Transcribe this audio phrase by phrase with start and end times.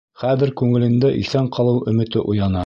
[0.19, 2.59] Хәҙер күңелендә иҫән ҡалыу өмөтө уяна.